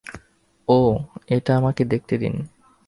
ওহ, 0.67 0.95
এটা, 1.27 1.51
আমাকে 1.57 1.85
দেখতে 1.85 2.15
দিন। 2.17 2.35